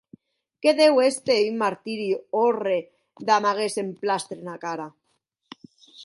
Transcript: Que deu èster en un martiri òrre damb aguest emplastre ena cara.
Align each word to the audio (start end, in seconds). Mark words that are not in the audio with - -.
Que 0.65 0.71
deu 0.77 1.01
èster 1.07 1.33
en 1.41 1.49
un 1.49 1.59
martiri 1.63 2.07
òrre 2.39 2.77
damb 3.27 3.49
aguest 3.49 3.81
emplastre 3.83 4.39
ena 4.41 4.55
cara. 4.65 4.89